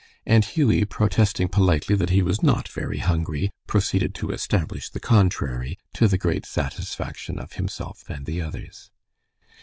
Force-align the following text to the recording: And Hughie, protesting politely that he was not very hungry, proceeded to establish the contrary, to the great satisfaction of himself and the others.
And 0.25 0.43
Hughie, 0.43 0.83
protesting 0.83 1.47
politely 1.47 1.95
that 1.95 2.09
he 2.09 2.23
was 2.23 2.41
not 2.41 2.67
very 2.67 2.97
hungry, 2.97 3.51
proceeded 3.67 4.15
to 4.15 4.31
establish 4.31 4.89
the 4.89 4.99
contrary, 4.99 5.77
to 5.93 6.07
the 6.07 6.17
great 6.17 6.43
satisfaction 6.47 7.37
of 7.37 7.53
himself 7.53 8.09
and 8.09 8.25
the 8.25 8.41
others. 8.41 8.89